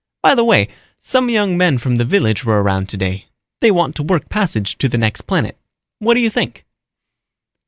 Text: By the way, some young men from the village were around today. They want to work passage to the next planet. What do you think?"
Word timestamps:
By 0.23 0.33
the 0.33 0.43
way, 0.43 0.69
some 0.97 1.29
young 1.29 1.55
men 1.59 1.77
from 1.77 1.97
the 1.97 2.05
village 2.05 2.43
were 2.43 2.63
around 2.63 2.89
today. 2.89 3.27
They 3.59 3.69
want 3.69 3.95
to 3.97 4.01
work 4.01 4.29
passage 4.29 4.79
to 4.79 4.89
the 4.89 4.97
next 4.97 5.27
planet. 5.27 5.59
What 5.99 6.15
do 6.15 6.21
you 6.21 6.29
think?" 6.31 6.65